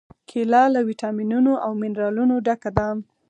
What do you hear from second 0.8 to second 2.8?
واټامینونو او منرالونو ډکه